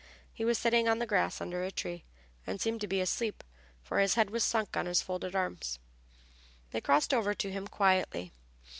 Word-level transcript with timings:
He 0.33 0.43
was 0.43 0.57
sitting 0.57 0.89
on 0.89 0.97
the 0.97 1.05
grass 1.05 1.39
under 1.41 1.61
a 1.63 1.69
tree, 1.69 2.05
and 2.47 2.59
seemed 2.59 2.81
to 2.81 2.87
be 2.87 3.01
asleep, 3.01 3.43
for 3.83 3.99
his 3.99 4.15
head 4.15 4.31
was 4.31 4.43
sunk 4.43 4.75
on 4.75 4.87
his 4.87 5.03
folded 5.03 5.35
arms. 5.35 5.77
They 6.71 6.81
crossed 6.81 7.13
over 7.13 7.35
to 7.35 7.51
him 7.51 7.67
quietly. 7.67 8.33